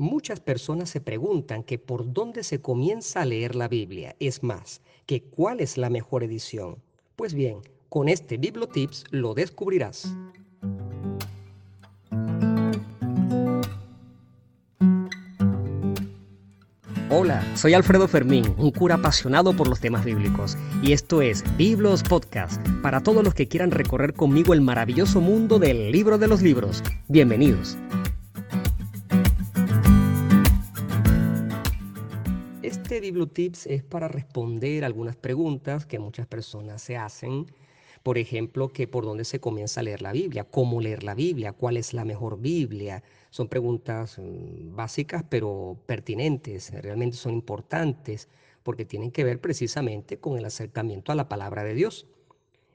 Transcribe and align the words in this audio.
Muchas 0.00 0.40
personas 0.40 0.88
se 0.88 1.02
preguntan 1.02 1.62
que 1.62 1.78
por 1.78 2.10
dónde 2.10 2.42
se 2.42 2.62
comienza 2.62 3.20
a 3.20 3.26
leer 3.26 3.54
la 3.54 3.68
Biblia, 3.68 4.16
es 4.18 4.42
más, 4.42 4.80
que 5.04 5.24
cuál 5.24 5.60
es 5.60 5.76
la 5.76 5.90
mejor 5.90 6.24
edición. 6.24 6.76
Pues 7.16 7.34
bien, 7.34 7.58
con 7.90 8.08
este 8.08 8.38
Bibliotips 8.38 9.04
lo 9.10 9.34
descubrirás. 9.34 10.10
Hola, 17.10 17.44
soy 17.54 17.74
Alfredo 17.74 18.08
Fermín, 18.08 18.54
un 18.56 18.70
cura 18.70 18.94
apasionado 18.94 19.54
por 19.54 19.68
los 19.68 19.80
temas 19.80 20.06
bíblicos, 20.06 20.56
y 20.82 20.94
esto 20.94 21.20
es 21.20 21.44
Biblos 21.58 22.02
Podcast, 22.02 22.66
para 22.80 23.02
todos 23.02 23.22
los 23.22 23.34
que 23.34 23.48
quieran 23.48 23.70
recorrer 23.70 24.14
conmigo 24.14 24.54
el 24.54 24.62
maravilloso 24.62 25.20
mundo 25.20 25.58
del 25.58 25.92
libro 25.92 26.16
de 26.16 26.28
los 26.28 26.40
libros. 26.40 26.82
Bienvenidos. 27.08 27.76
Este 32.62 33.00
Bibliotips 33.00 33.66
es 33.66 33.82
para 33.82 34.06
responder 34.06 34.84
algunas 34.84 35.16
preguntas 35.16 35.86
que 35.86 35.98
muchas 35.98 36.26
personas 36.26 36.82
se 36.82 36.94
hacen. 36.94 37.46
Por 38.02 38.18
ejemplo, 38.18 38.68
que 38.68 38.86
por 38.86 39.06
dónde 39.06 39.24
se 39.24 39.40
comienza 39.40 39.80
a 39.80 39.82
leer 39.82 40.02
la 40.02 40.12
Biblia, 40.12 40.44
cómo 40.44 40.82
leer 40.82 41.02
la 41.02 41.14
Biblia, 41.14 41.54
cuál 41.54 41.78
es 41.78 41.94
la 41.94 42.04
mejor 42.04 42.38
Biblia. 42.38 43.02
Son 43.30 43.48
preguntas 43.48 44.18
mm, 44.18 44.76
básicas 44.76 45.24
pero 45.26 45.78
pertinentes, 45.86 46.70
realmente 46.82 47.16
son 47.16 47.32
importantes 47.32 48.28
porque 48.62 48.84
tienen 48.84 49.10
que 49.10 49.24
ver 49.24 49.40
precisamente 49.40 50.18
con 50.18 50.36
el 50.36 50.44
acercamiento 50.44 51.12
a 51.12 51.14
la 51.14 51.30
palabra 51.30 51.64
de 51.64 51.74
Dios. 51.74 52.08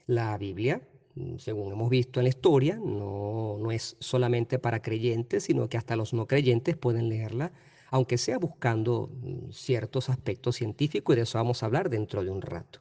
La 0.08 0.36
Biblia, 0.36 0.80
mm, 1.14 1.36
según 1.38 1.72
hemos 1.72 1.90
visto 1.90 2.18
en 2.18 2.24
la 2.24 2.30
historia, 2.30 2.74
no, 2.76 3.56
no 3.60 3.70
es 3.70 3.96
solamente 4.00 4.58
para 4.58 4.82
creyentes, 4.82 5.44
sino 5.44 5.68
que 5.68 5.76
hasta 5.76 5.94
los 5.94 6.12
no 6.12 6.26
creyentes 6.26 6.76
pueden 6.76 7.08
leerla 7.08 7.52
aunque 7.90 8.18
sea 8.18 8.38
buscando 8.38 9.10
mm, 9.22 9.52
ciertos 9.52 10.08
aspectos 10.08 10.56
científicos, 10.56 11.14
y 11.14 11.16
de 11.16 11.22
eso 11.22 11.38
vamos 11.38 11.62
a 11.62 11.66
hablar 11.66 11.90
dentro 11.90 12.24
de 12.24 12.30
un 12.30 12.42
rato. 12.42 12.80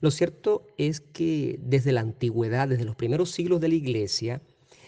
Lo 0.00 0.10
cierto 0.10 0.66
es 0.78 1.00
que 1.00 1.60
desde 1.62 1.92
la 1.92 2.00
antigüedad, 2.00 2.68
desde 2.68 2.84
los 2.84 2.96
primeros 2.96 3.30
siglos 3.30 3.60
de 3.60 3.68
la 3.68 3.76
Iglesia, 3.76 4.42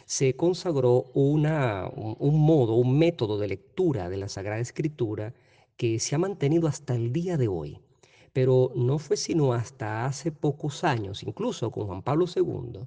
se 0.06 0.34
consagró 0.34 1.04
una, 1.14 1.88
un, 1.94 2.40
modo, 2.40 2.74
un 2.74 2.98
método 2.98 3.38
de 3.38 3.48
lectura 3.48 4.08
de 4.08 4.16
la 4.16 4.28
Sagrada 4.28 4.60
Escritura 4.60 5.32
que 5.76 5.98
se 5.98 6.14
ha 6.14 6.18
mantenido 6.18 6.68
hasta 6.68 6.94
el 6.94 7.12
día 7.12 7.36
de 7.36 7.48
hoy. 7.48 7.78
Pero 8.32 8.72
no 8.74 8.98
fue 8.98 9.16
sino 9.16 9.52
hasta 9.52 10.04
hace 10.04 10.32
pocos 10.32 10.82
años, 10.84 11.22
incluso 11.22 11.70
con 11.70 11.86
Juan 11.86 12.02
Pablo 12.02 12.26
II, 12.34 12.80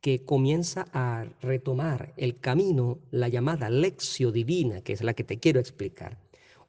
que 0.00 0.24
comienza 0.24 0.84
a 0.92 1.24
retomar 1.40 2.12
el 2.16 2.38
camino, 2.38 2.98
la 3.10 3.28
llamada 3.28 3.70
lección 3.70 4.32
divina, 4.32 4.82
que 4.82 4.92
es 4.92 5.02
la 5.02 5.14
que 5.14 5.24
te 5.24 5.38
quiero 5.38 5.60
explicar. 5.60 6.18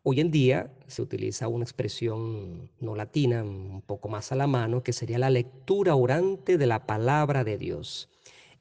Hoy 0.04 0.20
en 0.20 0.32
día 0.32 0.74
se 0.88 1.04
utiliza 1.04 1.48
una 1.48 1.64
expresión 1.64 2.72
no 2.80 2.96
latina, 2.96 3.44
un 3.44 3.84
poco 3.84 4.10
más 4.10 4.32
a 4.32 4.36
la 4.36 4.48
mano, 4.48 4.82
que 4.82 4.94
sería 4.94 5.20
la 5.20 5.30
lectura 5.30 5.94
orante 5.94 6.58
de 6.58 6.66
la 6.66 6.88
palabra 6.88 7.44
de 7.44 7.60
Dios. 7.60 8.10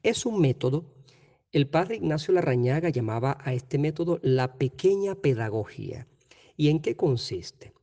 Es 0.03 0.27
un 0.27 0.39
método, 0.39 0.85
el 1.51 1.67
padre 1.67 1.95
Ignacio 1.95 2.31
Larrañaga 2.31 2.89
llamaba 2.89 3.39
a 3.41 3.55
este 3.55 3.79
método 3.79 4.19
la 4.21 4.59
pequeña 4.59 5.15
pedagogía. 5.15 6.07
¿Y 6.57 6.69
en 6.69 6.79
qué 6.79 6.95
consiste? 6.95 7.73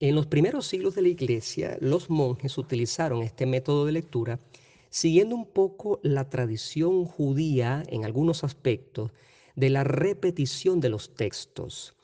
En 0.00 0.14
los 0.14 0.26
primeros 0.26 0.66
siglos 0.66 0.94
de 0.94 1.02
la 1.02 1.08
iglesia, 1.08 1.76
los 1.82 2.08
monjes 2.08 2.56
utilizaron 2.56 3.22
este 3.22 3.44
método 3.44 3.84
de 3.84 3.92
lectura 3.92 4.40
siguiendo 4.88 5.36
un 5.36 5.44
poco 5.44 6.00
la 6.02 6.30
tradición 6.30 7.04
judía 7.04 7.82
en 7.88 8.06
algunos 8.06 8.42
aspectos 8.42 9.10
de 9.54 9.68
la 9.68 9.84
repetición 9.84 10.80
de 10.80 10.88
los 10.88 11.14
textos. 11.14 11.95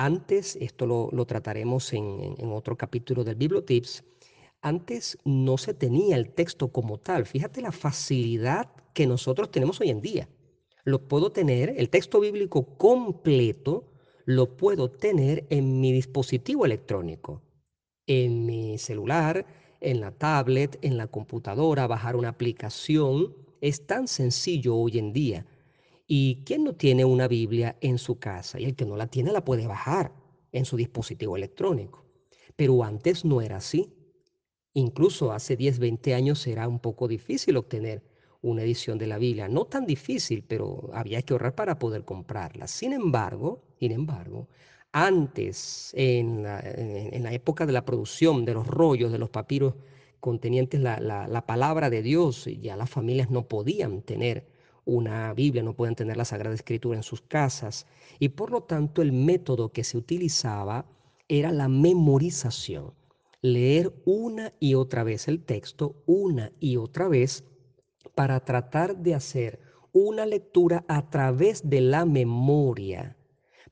Antes, 0.00 0.54
esto 0.60 0.86
lo, 0.86 1.26
trataremos 1.26 1.92
en, 1.92 2.36
en, 2.38 2.52
otro 2.52 2.76
capítulo 2.76 3.24
del 3.24 3.34
Bibliotips, 3.34 4.04
antes 4.62 5.18
no 5.24 5.58
se 5.58 5.74
tenía 5.74 6.14
el 6.14 6.30
texto 6.30 6.68
como 6.68 6.98
tal. 6.98 7.26
Fíjate 7.26 7.60
la 7.60 7.72
facilidad 7.72 8.70
que 8.94 9.08
nosotros 9.08 9.50
tenemos 9.50 9.80
hoy 9.80 9.90
en 9.90 10.00
día. 10.00 10.28
Lo 10.84 11.08
puedo 11.08 11.32
tener, 11.32 11.74
el 11.76 11.90
texto 11.90 12.20
bíblico 12.20 12.78
completo, 12.78 13.90
lo 14.24 14.56
puedo 14.56 14.88
tener 14.88 15.48
en 15.50 15.80
mi 15.80 15.90
dispositivo 15.90 16.64
electrónico, 16.64 17.42
en 18.06 18.46
mi 18.46 18.78
celular, 18.78 19.46
en 19.80 19.98
la 19.98 20.12
tablet, 20.12 20.78
en 20.80 20.96
la 20.96 21.08
computadora, 21.08 21.88
bajar 21.88 22.14
una 22.14 22.28
aplicación. 22.28 23.34
Es 23.60 23.84
tan 23.84 24.06
sencillo 24.06 24.76
hoy 24.76 24.96
en 24.96 25.12
día. 25.12 25.44
¿Y 26.10 26.42
quién 26.46 26.64
no 26.64 26.74
tiene 26.74 27.04
una 27.04 27.28
Biblia 27.28 27.76
en 27.82 27.98
su 27.98 28.18
casa? 28.18 28.58
Y 28.58 28.64
el 28.64 28.74
que 28.74 28.86
no 28.86 28.96
la 28.96 29.08
tiene 29.08 29.30
la 29.30 29.44
puede 29.44 29.66
bajar 29.66 30.10
en 30.52 30.64
su 30.64 30.78
dispositivo 30.78 31.36
electrónico. 31.36 32.02
Pero 32.56 32.82
antes 32.82 33.26
no 33.26 33.42
era 33.42 33.58
así. 33.58 33.92
Incluso 34.72 35.32
hace 35.32 35.54
10, 35.54 35.78
20 35.78 36.14
años 36.14 36.46
era 36.46 36.66
un 36.66 36.78
poco 36.80 37.08
difícil 37.08 37.58
obtener 37.58 38.02
una 38.40 38.62
edición 38.62 38.96
de 38.96 39.06
la 39.06 39.18
Biblia. 39.18 39.48
No 39.48 39.66
tan 39.66 39.84
difícil, 39.84 40.42
pero 40.48 40.88
había 40.94 41.20
que 41.20 41.34
ahorrar 41.34 41.54
para 41.54 41.78
poder 41.78 42.06
comprarla. 42.06 42.68
Sin 42.68 42.94
embargo, 42.94 43.62
sin 43.78 43.92
embargo, 43.92 44.48
antes, 44.92 45.92
en 45.94 46.42
la, 46.42 47.32
época 47.34 47.66
de 47.66 47.72
la 47.72 47.84
producción 47.84 48.46
de 48.46 48.54
los 48.54 48.66
rollos, 48.66 49.12
de 49.12 49.18
los 49.18 49.28
papiros 49.28 49.74
contenientes 50.20 50.80
la, 50.80 50.98
la, 51.00 51.46
palabra 51.46 51.90
de 51.90 52.00
Dios, 52.00 52.46
ya 52.62 52.76
las 52.76 52.88
familias 52.88 53.30
no 53.30 53.46
podían 53.46 54.00
tener 54.00 54.46
una 54.88 55.32
Biblia, 55.34 55.62
no 55.62 55.74
podían 55.74 55.94
tener 55.94 56.16
la 56.16 56.24
Sagrada 56.24 56.54
Escritura 56.54 56.96
en 56.96 57.02
sus 57.02 57.20
casas. 57.20 57.86
Y 58.18 58.30
por 58.30 58.50
lo 58.50 58.62
tanto 58.62 59.02
el 59.02 59.12
método 59.12 59.70
que 59.70 59.84
se 59.84 59.98
utilizaba 59.98 60.86
era 61.28 61.52
la 61.52 61.68
memorización. 61.68 62.94
Leer 63.42 63.92
una 64.06 64.54
y 64.58 64.74
otra 64.74 65.04
vez 65.04 65.28
el 65.28 65.44
texto, 65.44 66.02
una 66.06 66.50
y 66.58 66.76
otra 66.76 67.06
vez, 67.06 67.44
para 68.14 68.40
tratar 68.40 68.96
de 68.96 69.14
hacer 69.14 69.60
una 69.92 70.26
lectura 70.26 70.84
a 70.88 71.10
través 71.10 71.68
de 71.68 71.80
la 71.82 72.04
memoria 72.04 73.18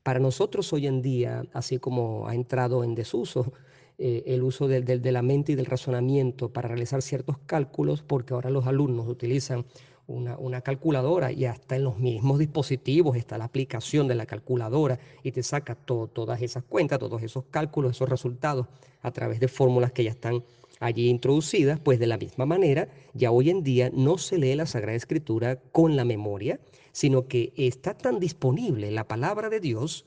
para 0.07 0.21
nosotros 0.21 0.71
hoy 0.71 0.87
en 0.87 1.01
día, 1.01 1.43
así 1.51 1.79
como 1.79 2.29
ha 2.29 2.33
entrado 2.33 2.85
en 2.85 2.95
desuso 2.95 3.51
eh, 3.97 4.23
el 4.27 4.41
uso 4.41 4.69
de 4.69 5.11
la 5.11 5.21
mente 5.21 5.51
y 5.51 5.55
del 5.55 5.65
razonamiento 5.65 6.53
para 6.53 6.69
realizar 6.69 7.01
ciertos 7.01 7.39
cálculos, 7.39 8.03
porque 8.03 8.33
ahora 8.33 8.49
los 8.49 8.67
alumnos 8.67 9.09
utilizan 9.09 9.65
una, 10.07 10.61
calculadora 10.61 11.31
y 11.31 11.45
hasta 11.45 11.75
en 11.75 11.83
los 11.83 11.99
mismos 11.99 12.39
dispositivos 12.39 13.17
está 13.17 13.37
la 13.37 13.45
aplicación 13.45 14.07
de 14.07 14.15
la 14.15 14.25
calculadora 14.25 14.99
y 15.21 15.31
te 15.31 15.43
saca 15.43 15.75
todas 15.75 16.41
esas 16.41 16.63
cuentas, 16.63 16.99
todos 16.99 17.21
esos 17.21 17.45
cálculos, 17.45 17.91
esos 17.91 18.09
resultados 18.09 18.67
a 19.01 19.11
través 19.11 19.39
de 19.39 19.47
fórmulas 19.47 19.91
que 19.91 20.05
ya 20.05 20.11
están 20.11 20.43
allí 20.79 21.09
introducidas, 21.09 21.79
pues 21.79 21.99
de 21.99 22.07
la 22.07 22.17
misma 22.17 22.45
manera, 22.45 22.87
ya 23.13 23.31
hoy 23.31 23.49
en 23.49 23.63
día 23.63 23.89
no 23.93 24.17
se 24.17 24.37
lee 24.37 24.55
la 24.55 24.65
Sagrada 24.65 24.95
Escritura 24.95 25.59
con 25.71 25.95
la 25.95 26.05
memoria, 26.05 26.59
sino 26.91 27.27
que 27.27 27.53
está 27.57 27.95
tan 27.95 28.19
disponible 28.19 28.91
la 28.91 29.07
palabra 29.07 29.49
de 29.49 29.59
Dios 29.59 30.05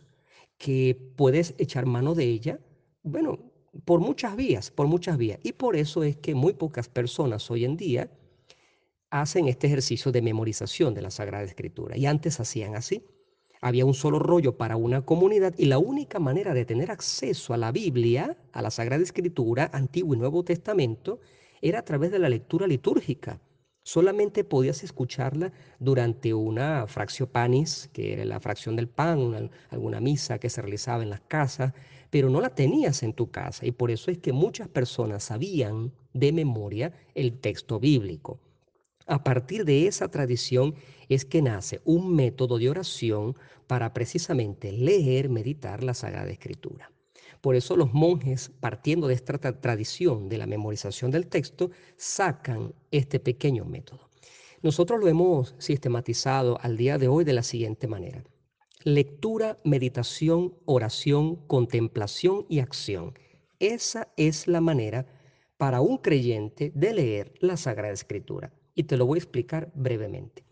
que 0.59 0.97
puedes 1.17 1.55
echar 1.59 1.87
mano 1.87 2.15
de 2.15 2.25
ella, 2.25 2.61
bueno, 3.03 3.39
por 3.85 4.01
muchas 4.01 4.37
vías, 4.37 4.71
por 4.71 4.87
muchas 4.87 5.17
vías. 5.17 5.39
Y 5.43 5.53
por 5.53 5.77
eso 5.77 6.03
es 6.03 6.17
que 6.17 6.35
muy 6.35 6.53
pocas 6.53 6.89
personas 6.89 7.51
hoy 7.51 7.65
en 7.65 7.77
día 7.77 8.11
hacen 9.11 9.49
este 9.49 9.67
ejercicio 9.67 10.13
de 10.13 10.23
memorización 10.23 10.95
de 10.95 11.03
la 11.03 11.11
Sagrada 11.11 11.45
Escritura. 11.45 11.97
Y 11.97 12.07
antes 12.07 12.41
hacían 12.41 12.77
así. 12.77 13.05
Había 13.61 13.85
un 13.85 13.93
solo 13.93 14.19
rollo 14.19 14.57
para 14.57 14.77
una 14.77 15.05
comunidad 15.05 15.55
y 15.59 15.67
la 15.67 15.79
única 15.79 16.19
manera 16.19 16.55
de 16.55 16.65
tener 16.65 16.91
acceso 16.91 17.53
a 17.53 17.59
la 17.59 17.73
Biblia, 17.73 18.39
a 18.53 18.63
la 18.63 18.71
Sagrada 18.71 19.03
Escritura, 19.03 19.69
Antiguo 19.75 20.15
y 20.15 20.19
Nuevo 20.19 20.45
Testamento, 20.45 21.21
era 21.61 21.81
a 21.81 21.85
través 21.85 22.11
de 22.11 22.19
la 22.19 22.31
lectura 22.31 22.67
litúrgica. 22.67 23.41
Solamente 23.83 24.45
podías 24.45 24.83
escucharla 24.83 25.53
durante 25.79 26.33
una 26.33 26.87
fracción 26.87 27.29
panis, 27.29 27.91
que 27.93 28.13
era 28.15 28.25
la 28.25 28.41
fracción 28.41 28.77
del 28.77 28.89
pan, 28.89 29.51
alguna 29.69 30.01
misa 30.01 30.39
que 30.39 30.49
se 30.49 30.63
realizaba 30.63 31.03
en 31.03 31.11
las 31.11 31.21
casas, 31.23 31.75
pero 32.11 32.31
no 32.31 32.41
la 32.41 32.51
tenías 32.51 33.03
en 33.03 33.13
tu 33.13 33.31
casa 33.31 33.67
y 33.67 33.73
por 33.73 33.91
eso 33.91 34.11
es 34.11 34.19
que 34.19 34.33
muchas 34.33 34.69
personas 34.69 35.25
sabían 35.25 35.93
de 36.13 36.33
memoria 36.33 36.93
el 37.15 37.41
texto 37.41 37.79
bíblico. 37.79 38.41
A 39.07 39.25
partir 39.25 39.65
de 39.65 39.87
esa 39.87 40.09
tradición 40.09 40.75
es 41.09 41.25
que 41.25 41.43
nace 41.43 41.81
un 41.85 42.15
método 42.15 42.59
de 42.59 42.71
oración 42.71 43.35
para 43.67 43.93
precisamente 43.93 44.73
leer, 44.73 45.29
meditar 45.29 45.83
la 45.83 45.95
Sagrada 45.95 46.31
Escritura. 46.31 46.93
Por 47.41 47.57
eso 47.57 47.77
los 47.77 47.93
monjes, 47.95 48.51
partiendo 48.61 49.09
de 49.09 49.15
esta 49.15 49.39
tradición 49.39 50.29
de 50.29 50.39
la 50.39 50.47
memorización 50.47 51.11
del 51.11 51.27
texto, 51.27 51.71
sacan 51.97 52.75
este 52.91 53.19
pequeño 53.19 53.65
método. 53.65 54.11
Nosotros 54.63 55.01
lo 55.01 55.09
hemos 55.09 55.55
sistematizado 55.59 56.59
al 56.61 56.77
día 56.77 56.99
de 56.99 57.09
hoy 57.09 57.25
de 57.25 57.33
la 57.33 57.43
siguiente 57.43 57.87
manera. 57.87 58.23
Lectura, 58.85 59.59
meditación, 59.65 60.55
oración, 60.67 61.37
contemplación 61.47 62.45
y 62.49 62.59
acción. 62.59 63.15
Esa 63.59 64.09
es 64.17 64.47
la 64.47 64.61
manera 64.61 65.07
para 65.57 65.81
un 65.81 65.99
creyente 65.99 66.73
de 66.75 66.93
leer 66.93 67.33
la 67.41 67.57
Sagrada 67.57 67.93
Escritura. 67.93 68.53
Y 68.75 68.85
te 68.85 68.97
lo 68.97 69.07
voy 69.07 69.19
a 69.19 69.23
explicar 69.23 69.71
brevemente. 69.75 70.45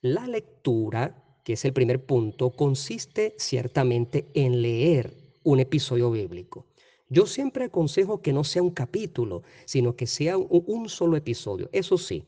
La 0.00 0.26
lectura 0.26 1.22
que 1.46 1.52
es 1.52 1.64
el 1.64 1.72
primer 1.72 2.04
punto, 2.04 2.50
consiste 2.50 3.36
ciertamente 3.38 4.26
en 4.34 4.62
leer 4.62 5.16
un 5.44 5.60
episodio 5.60 6.10
bíblico. 6.10 6.66
Yo 7.08 7.24
siempre 7.24 7.66
aconsejo 7.66 8.20
que 8.20 8.32
no 8.32 8.42
sea 8.42 8.64
un 8.64 8.72
capítulo, 8.72 9.44
sino 9.64 9.94
que 9.94 10.08
sea 10.08 10.38
un, 10.38 10.88
solo 10.88 11.16
episodio. 11.16 11.68
Eso 11.70 11.98
sí, 11.98 12.24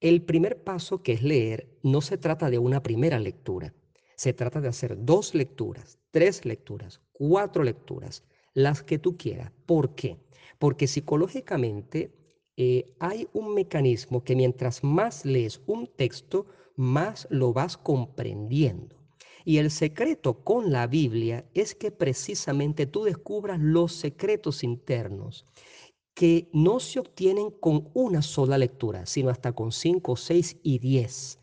el 0.00 0.22
primer 0.22 0.62
paso 0.62 1.02
que 1.02 1.14
es 1.14 1.24
leer 1.24 1.76
no 1.82 2.00
se 2.02 2.18
trata 2.18 2.50
de 2.50 2.60
una 2.60 2.84
primera 2.84 3.18
lectura. 3.18 3.74
Se 4.14 4.32
trata 4.32 4.60
de 4.60 4.68
hacer 4.68 4.96
dos 4.96 5.34
lecturas, 5.34 5.98
tres 6.12 6.44
lecturas, 6.44 7.00
cuatro 7.10 7.64
lecturas, 7.64 8.22
las 8.54 8.84
que 8.84 9.00
tú 9.00 9.16
quieras. 9.16 9.50
¿Por 9.66 9.96
qué? 9.96 10.18
Porque 10.60 10.86
psicológicamente 10.86 12.12
eh, 12.56 12.94
hay 12.98 13.28
un 13.32 13.54
mecanismo 13.54 14.22
que 14.24 14.36
mientras 14.36 14.84
más 14.84 15.24
lees 15.24 15.60
un 15.66 15.86
texto, 15.86 16.46
más 16.76 17.26
lo 17.30 17.52
vas 17.52 17.76
comprendiendo. 17.76 18.96
Y 19.44 19.58
el 19.58 19.70
secreto 19.70 20.44
con 20.44 20.70
la 20.70 20.86
Biblia 20.86 21.44
es 21.54 21.74
que 21.74 21.90
precisamente 21.90 22.86
tú 22.86 23.04
descubras 23.04 23.58
los 23.58 23.92
secretos 23.92 24.62
internos 24.62 25.46
que 26.14 26.48
no 26.52 26.78
se 26.78 27.00
obtienen 27.00 27.50
con 27.50 27.90
una 27.94 28.22
sola 28.22 28.58
lectura, 28.58 29.06
sino 29.06 29.30
hasta 29.30 29.52
con 29.52 29.72
cinco, 29.72 30.16
seis 30.16 30.58
y 30.62 30.78
diez 30.78 31.38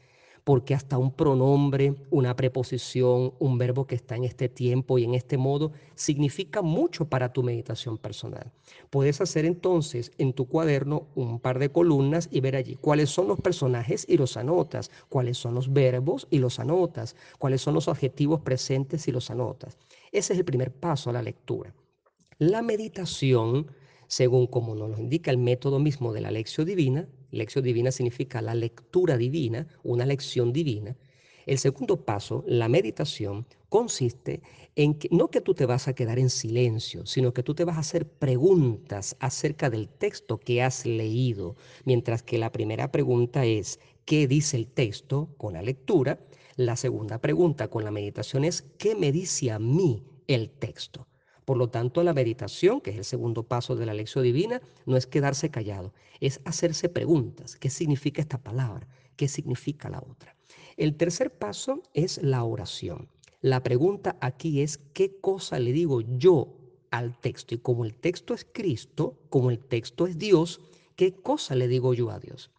porque 0.50 0.74
hasta 0.74 0.98
un 0.98 1.12
pronombre, 1.12 1.94
una 2.10 2.36
preposición, 2.36 3.36
un 3.38 3.60
verbo 3.60 3.86
que 3.86 3.94
está 3.94 4.16
en 4.16 4.24
este 4.24 4.50
tiempo 4.50 4.98
y 4.98 5.04
en 5.04 5.14
este 5.14 5.38
modo, 5.38 5.74
significa 5.94 6.64
mucho 6.64 7.06
para 7.06 7.32
tu 7.32 7.44
meditación 7.44 8.00
personal. 8.00 8.52
Puedes 8.90 9.22
hacer 9.22 9.46
entonces 9.46 10.12
en 10.18 10.34
tu 10.34 10.48
cuaderno 10.48 11.06
un 11.14 11.40
par 11.40 11.60
de 11.60 11.72
columnas 11.72 12.30
y 12.32 12.40
ver 12.40 12.56
allí 12.56 12.78
cuáles 12.82 13.12
son 13.12 13.28
los 13.28 13.40
personajes 13.40 14.08
y 14.10 14.18
los 14.18 14.38
anotas, 14.38 14.90
cuáles 15.08 15.38
son 15.38 15.54
los 15.54 15.72
verbos 15.72 16.26
y 16.32 16.40
los 16.40 16.58
anotas, 16.58 17.16
cuáles 17.38 17.62
son 17.62 17.76
los 17.76 17.88
adjetivos 17.88 18.42
presentes 18.42 19.08
y 19.08 19.12
los 19.12 19.30
anotas. 19.30 19.78
Ese 20.12 20.34
es 20.34 20.40
el 20.40 20.46
primer 20.46 20.74
paso 20.74 21.12
a 21.12 21.14
la 21.14 21.22
lectura. 21.22 21.76
La 22.40 22.64
meditación 22.64 23.68
según 24.10 24.48
como 24.48 24.74
nos 24.74 24.90
lo 24.90 24.98
indica 24.98 25.30
el 25.30 25.38
método 25.38 25.78
mismo 25.80 26.12
de 26.12 26.22
la 26.22 26.32
lección 26.32 26.66
divina. 26.66 27.08
Lección 27.32 27.64
divina 27.64 27.92
significa 27.92 28.42
la 28.42 28.56
lectura 28.56 29.18
divina, 29.18 29.68
una 29.84 30.06
lección 30.06 30.52
divina. 30.54 30.96
El 31.46 31.58
segundo 31.58 32.06
paso, 32.06 32.44
la 32.48 32.70
meditación, 32.70 33.46
consiste 33.70 34.42
en 34.76 34.96
que 34.96 35.10
no 35.12 35.30
que 35.30 35.42
tú 35.42 35.54
te 35.54 35.66
vas 35.66 35.88
a 35.88 35.94
quedar 35.94 36.20
en 36.20 36.30
silencio, 36.30 37.06
sino 37.06 37.34
que 37.34 37.44
tú 37.44 37.56
te 37.56 37.64
vas 37.66 37.78
a 37.78 37.82
hacer 37.82 38.08
preguntas 38.08 39.16
acerca 39.20 39.70
del 39.70 39.90
texto 39.90 40.40
que 40.40 40.62
has 40.62 40.86
leído, 40.86 41.56
mientras 41.86 42.24
que 42.24 42.38
la 42.38 42.52
primera 42.52 42.92
pregunta 42.92 43.46
es 43.46 43.80
¿qué 44.06 44.28
dice 44.28 44.58
el 44.58 44.68
texto 44.68 45.30
con 45.38 45.54
la 45.54 45.62
lectura? 45.62 46.20
La 46.56 46.76
segunda 46.76 47.20
pregunta 47.20 47.68
con 47.68 47.84
la 47.84 47.92
meditación 47.92 48.44
es 48.44 48.64
¿qué 48.78 48.96
me 48.96 49.12
dice 49.12 49.52
a 49.52 49.60
mí 49.60 50.04
el 50.28 50.50
texto? 50.50 51.09
Por 51.50 51.58
lo 51.58 51.72
tanto, 51.72 52.04
la 52.04 52.14
meditación, 52.14 52.80
que 52.80 52.92
es 52.92 52.98
el 52.98 53.04
segundo 53.04 53.42
paso 53.42 53.76
de 53.76 53.88
la 53.88 53.96
lección 53.96 54.24
divina, 54.24 54.62
no 54.86 54.96
es 54.98 55.08
quedarse 55.08 55.50
callado, 55.50 55.96
es 56.20 56.42
hacerse 56.46 56.90
preguntas. 56.90 57.56
¿Qué 57.56 57.72
significa 57.72 58.22
esta 58.22 58.38
palabra? 58.38 58.88
¿Qué 59.16 59.28
significa 59.28 59.90
la 59.90 59.98
otra? 59.98 60.36
El 60.78 60.94
tercer 60.96 61.32
paso 61.32 61.82
es 61.96 62.22
la 62.22 62.44
oración. 62.44 63.08
La 63.42 63.64
pregunta 63.64 64.16
aquí 64.22 64.62
es, 64.62 64.78
¿qué 64.94 65.18
cosa 65.22 65.58
le 65.58 65.74
digo 65.74 66.02
yo 66.20 66.54
al 66.92 67.20
texto? 67.20 67.56
Y 67.56 67.58
como 67.58 67.84
el 67.84 67.96
texto 67.96 68.36
es 68.36 68.46
Cristo, 68.46 69.18
como 69.32 69.50
el 69.50 69.58
texto 69.58 70.06
es 70.06 70.20
Dios, 70.20 70.62
¿qué 70.96 71.14
cosa 71.14 71.56
le 71.56 71.68
digo 71.68 71.96
yo 71.96 72.12
a 72.12 72.20
Dios? 72.20 72.52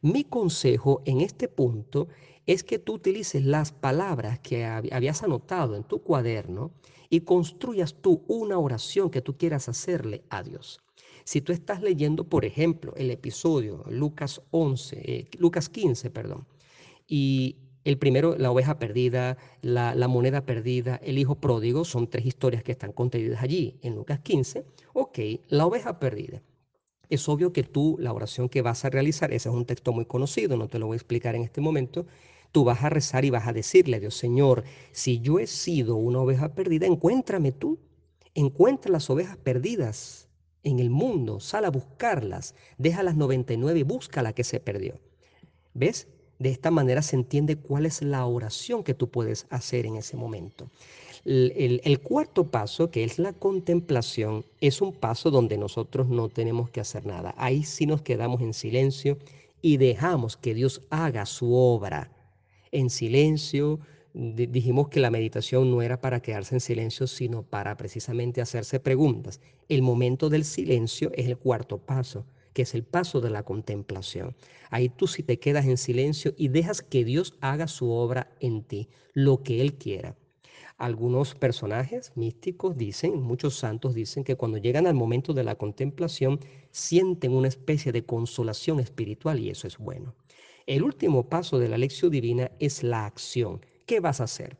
Mi 0.00 0.24
consejo 0.24 1.02
en 1.04 1.20
este 1.20 1.46
punto 1.46 2.08
es 2.52 2.64
que 2.64 2.80
tú 2.80 2.94
utilices 2.94 3.44
las 3.44 3.70
palabras 3.70 4.40
que 4.40 4.64
habías 4.64 5.22
anotado 5.22 5.76
en 5.76 5.84
tu 5.84 6.02
cuaderno 6.02 6.72
y 7.08 7.20
construyas 7.20 7.94
tú 7.94 8.24
una 8.26 8.58
oración 8.58 9.08
que 9.08 9.20
tú 9.20 9.36
quieras 9.36 9.68
hacerle 9.68 10.24
a 10.30 10.42
Dios. 10.42 10.80
Si 11.22 11.40
tú 11.40 11.52
estás 11.52 11.80
leyendo, 11.80 12.24
por 12.24 12.44
ejemplo, 12.44 12.92
el 12.96 13.12
episodio 13.12 13.84
Lucas 13.88 14.42
11, 14.50 14.96
eh, 15.04 15.28
Lucas 15.38 15.68
15, 15.68 16.10
perdón, 16.10 16.44
y 17.06 17.54
el 17.84 17.98
primero, 17.98 18.36
la 18.36 18.50
oveja 18.50 18.80
perdida, 18.80 19.36
la, 19.62 19.94
la, 19.94 20.08
moneda 20.08 20.44
perdida, 20.44 20.96
el 21.04 21.18
hijo 21.18 21.36
pródigo, 21.36 21.84
son 21.84 22.10
tres 22.10 22.26
historias 22.26 22.64
que 22.64 22.72
están 22.72 22.90
contenidas 22.90 23.44
allí 23.44 23.78
en 23.82 23.94
Lucas 23.94 24.18
15. 24.18 24.64
Ok, 24.92 25.20
la 25.46 25.66
oveja 25.66 26.00
perdida. 26.00 26.42
Es 27.10 27.28
obvio 27.28 27.52
que 27.52 27.62
tú, 27.62 27.96
la 28.00 28.12
oración 28.12 28.48
que 28.48 28.60
vas 28.60 28.84
a 28.84 28.90
realizar, 28.90 29.32
ese 29.32 29.48
es 29.48 29.54
un 29.54 29.66
texto 29.66 29.92
muy 29.92 30.04
conocido, 30.04 30.56
no 30.56 30.66
te 30.66 30.80
lo 30.80 30.86
voy 30.86 30.94
a 30.94 30.96
explicar 30.96 31.36
en 31.36 31.42
este 31.42 31.60
momento, 31.60 32.06
tú 32.52 32.64
vas 32.64 32.82
a 32.82 32.90
rezar 32.90 33.24
y 33.24 33.30
vas 33.30 33.46
a 33.46 33.52
decirle 33.52 33.96
a 33.96 34.00
Dios, 34.00 34.16
Señor, 34.16 34.64
si 34.92 35.20
yo 35.20 35.38
he 35.38 35.46
sido 35.46 35.96
una 35.96 36.20
oveja 36.20 36.54
perdida, 36.54 36.86
encuéntrame 36.86 37.52
tú, 37.52 37.78
encuentra 38.34 38.92
las 38.92 39.10
ovejas 39.10 39.36
perdidas 39.36 40.28
en 40.62 40.78
el 40.78 40.90
mundo, 40.90 41.40
sal 41.40 41.64
a 41.64 41.70
buscarlas, 41.70 42.54
deja 42.78 43.02
las 43.02 43.16
99 43.16 43.80
y 43.80 43.82
busca 43.82 44.22
la 44.22 44.32
que 44.32 44.44
se 44.44 44.60
perdió. 44.60 45.00
¿Ves? 45.74 46.08
De 46.38 46.50
esta 46.50 46.70
manera 46.70 47.02
se 47.02 47.16
entiende 47.16 47.56
cuál 47.56 47.84
es 47.84 48.00
la 48.00 48.24
oración 48.24 48.82
que 48.82 48.94
tú 48.94 49.10
puedes 49.10 49.46
hacer 49.50 49.84
en 49.84 49.96
ese 49.96 50.16
momento. 50.16 50.70
El, 51.26 52.00
cuarto 52.00 52.50
paso, 52.50 52.90
que 52.90 53.04
es 53.04 53.18
la 53.18 53.34
contemplación, 53.34 54.46
es 54.62 54.80
un 54.80 54.94
paso 54.94 55.30
donde 55.30 55.58
nosotros 55.58 56.08
no 56.08 56.30
tenemos 56.30 56.70
que 56.70 56.80
hacer 56.80 57.04
nada. 57.04 57.34
Ahí 57.36 57.62
sí 57.62 57.84
nos 57.84 58.00
quedamos 58.00 58.40
en 58.40 58.54
silencio 58.54 59.18
y 59.60 59.76
dejamos 59.76 60.38
que 60.38 60.54
Dios 60.54 60.80
haga 60.88 61.26
su 61.26 61.54
obra. 61.54 62.10
En 62.72 62.90
silencio, 62.90 63.80
dijimos 64.14 64.88
que 64.88 65.00
la 65.00 65.10
meditación 65.10 65.70
no 65.70 65.82
era 65.82 66.00
para 66.00 66.20
quedarse 66.20 66.54
en 66.54 66.60
silencio, 66.60 67.06
sino 67.06 67.42
para 67.42 67.76
precisamente 67.76 68.40
hacerse 68.40 68.80
preguntas. 68.80 69.40
El 69.68 69.82
momento 69.82 70.28
del 70.28 70.44
silencio 70.44 71.10
es 71.14 71.26
el 71.26 71.36
cuarto 71.36 71.78
paso, 71.78 72.26
que 72.52 72.62
es 72.62 72.74
el 72.74 72.84
paso 72.84 73.20
de 73.20 73.30
la 73.30 73.44
contemplación. 73.44 74.36
Ahí 74.70 74.88
tú 74.88 75.06
si 75.06 75.22
te 75.22 75.38
quedas 75.38 75.66
en 75.66 75.76
silencio 75.76 76.34
y 76.36 76.48
dejas 76.48 76.82
que 76.82 77.04
Dios 77.04 77.34
haga 77.40 77.66
su 77.66 77.90
obra 77.90 78.32
en 78.40 78.62
ti, 78.62 78.88
lo 79.14 79.42
que 79.42 79.60
Él 79.60 79.74
quiera. 79.74 80.16
Algunos 80.78 81.34
personajes 81.34 82.12
místicos 82.14 82.76
dicen, 82.76 83.20
muchos 83.20 83.54
santos 83.56 83.94
dicen 83.94 84.24
que 84.24 84.36
cuando 84.36 84.58
llegan 84.58 84.86
al 84.86 84.94
momento 84.94 85.34
de 85.34 85.44
la 85.44 85.56
contemplación 85.56 86.40
sienten 86.70 87.32
una 87.32 87.48
especie 87.48 87.92
de 87.92 88.06
consolación 88.06 88.80
espiritual 88.80 89.40
y 89.40 89.50
eso 89.50 89.66
es 89.66 89.76
bueno. 89.76 90.14
El 90.70 90.84
último 90.84 91.28
paso 91.28 91.58
de 91.58 91.68
la 91.68 91.76
lección 91.76 92.12
divina 92.12 92.52
es 92.60 92.84
la 92.84 93.04
acción. 93.04 93.60
¿Qué 93.86 93.98
vas 93.98 94.20
a 94.20 94.24
hacer? 94.24 94.56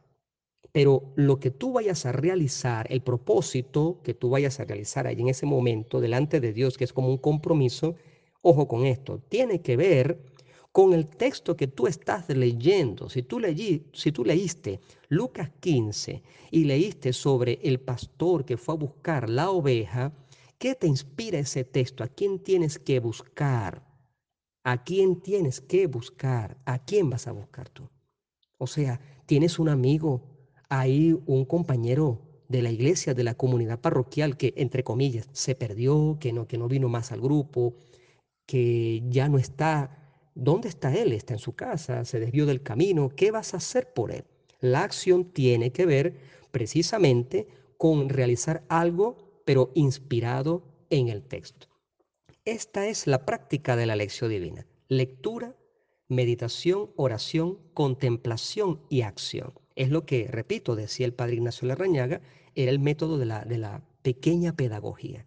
Pero 0.73 1.13
lo 1.15 1.39
que 1.39 1.53
tú 1.53 1.75
vayas 1.75 2.05
a 2.05 2.11
realizar, 2.11 2.89
el 2.91 3.01
propósito 3.01 4.01
que 4.03 4.13
tú 4.13 4.29
vayas 4.29 4.59
a 4.59 4.65
realizar 4.65 5.07
ahí 5.07 5.21
en 5.21 5.29
ese 5.29 5.47
momento 5.47 6.01
delante 6.01 6.41
de 6.41 6.53
Dios, 6.53 6.77
que 6.77 6.83
es 6.83 6.93
como 6.93 7.11
un 7.11 7.19
compromiso, 7.19 7.95
ojo 8.43 8.67
con 8.67 8.87
esto, 8.87 9.21
tiene 9.29 9.63
que 9.63 9.77
ver 9.77 10.21
con 10.73 10.95
el 10.95 11.07
texto 11.07 11.57
que 11.57 11.69
tú 11.69 11.87
estás 11.87 12.29
leyendo. 12.29 13.09
Si 13.09 13.23
tú, 13.23 13.41
si 13.93 14.11
tú 14.11 14.25
leíste 14.25 14.81
Lucas 15.11 15.53
15 15.61 16.25
y 16.51 16.65
leíste 16.65 17.13
sobre 17.13 17.61
el 17.63 17.79
pastor 17.79 18.45
que 18.45 18.57
fue 18.57 18.75
a 18.75 18.79
buscar 18.79 19.31
la 19.31 19.51
oveja, 19.51 20.13
¿qué 20.59 20.75
te 20.75 20.89
inspira 20.89 21.39
ese 21.39 21.63
texto? 21.63 22.03
¿A 22.03 22.09
quién 22.09 22.41
tienes 22.41 22.81
que 22.81 22.99
buscar? 22.99 23.90
¿A 24.65 24.85
quién 24.85 25.21
tienes 25.21 25.61
que 25.61 25.87
buscar? 25.87 26.59
¿A 26.65 26.85
quién 26.85 27.11
vas 27.11 27.27
a 27.27 27.33
buscar 27.33 27.69
tú? 27.69 27.89
O 28.59 28.67
sea, 28.67 29.01
tienes 29.27 29.59
un 29.59 29.69
amigo, 29.69 30.23
hay 30.69 31.19
un 31.27 31.45
compañero 31.45 32.21
de 32.49 32.63
la 32.63 32.71
iglesia, 32.71 33.15
de 33.15 33.25
la 33.25 33.35
comunidad 33.35 33.81
parroquial 33.81 34.37
que, 34.37 34.53
entre 34.57 34.85
comillas, 34.85 35.29
se 35.33 35.55
perdió, 35.55 36.19
que 36.21 36.33
no, 36.33 36.47
que 36.47 36.59
no 36.59 36.69
vino 36.69 36.89
más 36.89 37.13
al 37.13 37.21
grupo, 37.21 37.75
que 38.47 39.03
ya 39.09 39.29
no 39.29 39.39
está 39.39 40.01
¿Dónde 40.35 40.69
está 40.69 40.95
él? 40.95 41.13
Está 41.13 41.35
en 41.35 41.39
su 41.39 41.55
casa, 41.55 42.05
se 42.05 42.21
desvió 42.21 42.47
del 42.47 42.63
camino. 42.63 43.11
¿Qué 43.11 43.31
vas 43.31 43.53
a 43.53 43.59
hacer 43.59 43.93
por 43.93 44.13
él? 44.13 44.25
La 44.61 44.85
acción 44.85 45.25
tiene 45.33 45.73
que 45.73 45.87
ver 45.87 46.17
precisamente 46.51 47.49
con 47.77 48.09
realizar 48.09 48.65
algo, 48.69 49.43
pero 49.45 49.71
inspirado 49.75 50.63
en 50.89 51.09
el 51.09 51.23
texto. 51.23 51.67
Esta 52.47 52.87
es 52.87 53.07
la 53.07 53.27
práctica 53.27 53.77
de 53.77 53.85
la 53.85 53.97
lección 53.97 54.31
divina. 54.31 54.67
Lectura, 54.89 55.57
meditación, 56.09 56.91
oración, 56.97 57.59
contemplación 57.75 58.81
y 58.89 59.03
acción. 59.03 59.53
Es 59.77 59.91
lo 59.91 60.07
que, 60.07 60.27
repito, 60.27 60.75
decía 60.75 61.05
el 61.05 61.13
padre 61.13 61.35
Ignacio 61.35 61.69
Larrañaga, 61.69 62.23
era 62.55 62.71
el 62.71 62.79
método 62.79 63.19
de 63.19 63.27
la, 63.27 63.45
de 63.45 63.59
la 63.59 63.85
pequeña 64.01 64.57
pedagogía. 64.57 65.27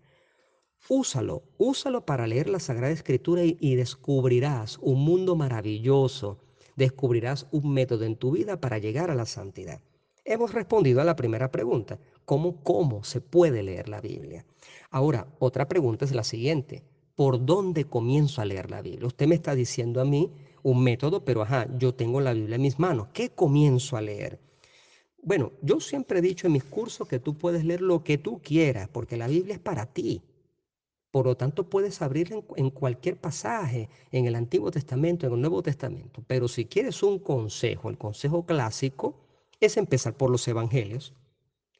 Úsalo, 0.89 1.43
úsalo 1.59 2.03
para 2.03 2.25
leer 2.25 2.49
la 2.49 2.59
Sagrada 2.59 2.91
Escritura 2.91 3.43
y, 3.45 3.75
descubrirás 3.75 4.79
un 4.81 5.05
mundo 5.05 5.35
maravilloso, 5.35 6.39
descubrirás 6.75 7.45
un 7.51 7.75
método 7.75 8.05
en 8.05 8.15
tu 8.15 8.31
vida 8.31 8.59
para 8.59 8.79
llegar 8.79 9.11
a 9.11 9.15
la 9.15 9.27
santidad. 9.27 9.81
Hemos 10.25 10.51
respondido 10.51 10.99
a 10.99 11.05
la 11.05 11.15
primera 11.15 11.51
pregunta, 11.51 11.99
¿cómo, 12.25 12.63
cómo 12.63 13.03
se 13.03 13.21
puede 13.21 13.61
leer 13.61 13.87
la 13.87 14.01
Biblia? 14.01 14.47
Ahora, 14.89 15.27
otra 15.37 15.67
pregunta 15.67 16.05
es 16.05 16.11
la 16.13 16.23
siguiente, 16.23 16.83
¿por 17.15 17.45
dónde 17.45 17.85
comienzo 17.85 18.41
a 18.41 18.45
leer 18.45 18.71
la 18.71 18.81
Biblia? 18.81 19.07
Usted 19.07 19.27
me 19.27 19.35
está 19.35 19.55
diciendo 19.55 20.01
a 20.01 20.05
mí 20.05 20.31
un 20.63 20.83
método, 20.83 21.23
pero 21.25 21.41
ajá, 21.41 21.67
yo 21.77 21.93
tengo 21.93 22.21
la 22.21 22.33
Biblia 22.33 22.55
en 22.55 22.61
mis 22.61 22.79
manos. 22.79 23.07
¿Qué 23.13 23.29
comienzo 23.29 23.97
a 23.97 24.01
leer? 24.01 24.39
Bueno, 25.21 25.51
yo 25.61 25.79
siempre 25.79 26.19
he 26.19 26.21
dicho 26.21 26.47
en 26.47 26.53
mis 26.53 26.63
cursos 26.63 27.07
que 27.07 27.19
tú 27.19 27.37
puedes 27.37 27.63
leer 27.63 27.81
lo 27.81 28.03
que 28.03 28.17
tú 28.17 28.41
quieras, 28.41 28.89
porque 28.89 29.17
la 29.17 29.27
Biblia 29.27 29.55
es 29.55 29.59
para 29.59 29.85
ti. 29.85 30.21
Por 31.11 31.25
lo 31.25 31.37
tanto, 31.37 31.69
puedes 31.69 32.01
abrirla 32.01 32.37
en, 32.37 32.45
en, 32.55 32.69
cualquier 32.71 33.17
pasaje, 33.17 33.87
en 34.11 34.25
el 34.25 34.35
Antiguo 34.35 34.71
Testamento, 34.71 35.27
en 35.27 35.33
el 35.33 35.41
Nuevo 35.41 35.61
Testamento. 35.61 36.23
Pero 36.27 36.47
si 36.47 36.65
quieres 36.65 37.03
un 37.03 37.19
consejo, 37.19 37.89
el 37.89 37.97
consejo 37.97 38.45
clásico 38.45 39.15
es 39.59 39.77
empezar 39.77 40.17
por 40.17 40.29
los 40.31 40.47
Evangelios. 40.47 41.13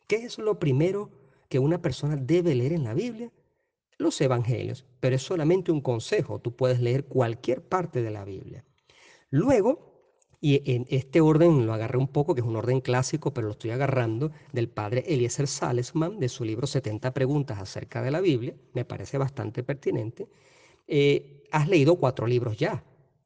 ¿Qué 0.07 0.17
es 0.17 0.37
lo 0.37 0.59
primero 0.59 1.09
que 1.49 1.59
una 1.59 1.81
persona 1.81 2.15
debe 2.15 2.55
leer 2.55 2.73
en 2.73 2.83
la 2.83 2.93
Biblia? 2.93 3.31
Los 4.03 4.21
Evangelios. 4.21 4.85
Pero 4.99 5.15
es 5.15 5.23
solamente 5.23 5.71
un 5.71 5.81
consejo. 5.81 6.39
Tú 6.39 6.55
puedes 6.55 6.79
leer 6.79 7.05
cualquier 7.05 7.61
parte 7.61 8.01
de 8.01 8.11
la 8.11 8.23
Biblia. 8.23 8.63
Luego, 9.29 9.93
y 10.39 10.61
en 10.71 10.85
este 10.89 11.21
orden 11.21 11.65
lo 11.65 11.73
agarré 11.73 11.97
un 11.97 12.09
poco, 12.09 12.35
que 12.35 12.41
es 12.41 12.47
un 12.47 12.57
orden 12.57 12.81
clásico, 12.81 13.33
pero 13.33 13.47
lo 13.47 13.53
estoy 13.53 13.71
agarrando 13.71 14.31
del 14.51 14.69
padre 14.69 15.05
Eliezer 15.07 15.47
Salesman, 15.47 16.19
de 16.19 16.29
su 16.29 16.43
libro 16.43 16.67
70 16.67 17.13
preguntas 17.13 17.59
acerca 17.59 18.01
de 18.01 18.11
la 18.11 18.19
Biblia. 18.19 18.53
Me 18.73 18.85
parece 18.85 19.17
bastante 19.17 19.63
pertinente. 19.63 20.27
Eh, 20.87 21.43
has 21.51 21.69
leído 21.69 21.95
cuatro 21.95 22.27
libros 22.27 22.57
ya, 22.57 22.83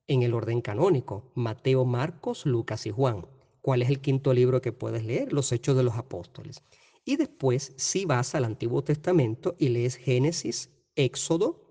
en 0.07 0.21
el 0.21 0.33
orden 0.33 0.61
canónico, 0.61 1.31
Mateo, 1.33 1.85
Marcos, 1.85 2.45
Lucas 2.45 2.85
y 2.85 2.91
Juan. 2.91 3.25
¿Cuál 3.61 3.81
es 3.81 3.89
el 3.89 3.99
quinto 3.99 4.31
libro 4.31 4.61
que 4.61 4.71
puedes 4.71 5.03
leer? 5.03 5.33
Los 5.33 5.51
Hechos 5.51 5.75
de 5.75 5.83
los 5.83 5.95
Apóstoles. 5.95 6.63
Y 7.07 7.15
después, 7.15 7.71
si 7.77 8.03
vas 8.03 8.35
al 8.35 8.43
Antiguo 8.43 8.83
Testamento 8.83 9.55
y 9.57 9.69
lees 9.69 9.95
Génesis, 9.95 10.71
Éxodo, 10.97 11.63